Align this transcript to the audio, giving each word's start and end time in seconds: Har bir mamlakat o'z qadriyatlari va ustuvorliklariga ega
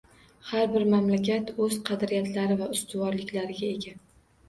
Har 0.51 0.63
bir 0.75 0.85
mamlakat 0.93 1.53
o'z 1.67 1.79
qadriyatlari 1.91 2.59
va 2.65 2.73
ustuvorliklariga 2.79 3.73
ega 3.75 3.99